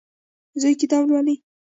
زوی 0.61 0.75
کتاب 0.81 1.03
لولي. 1.11 1.35